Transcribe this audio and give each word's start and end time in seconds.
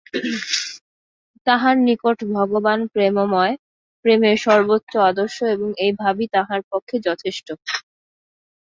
তাঁহার 1.47 1.75
নিকট 1.87 2.17
ভগবান 2.33 2.79
প্রেমময়, 2.93 3.53
প্রেমের 4.05 4.37
সর্বোচ্চ 4.45 4.91
আদর্শ 5.09 5.37
এবং 5.55 5.69
এই 5.77 5.91
ভাবই 6.01 6.27
তাঁহার 6.35 6.61
পক্ষে 6.71 6.95
যথেষ্ট। 7.07 7.47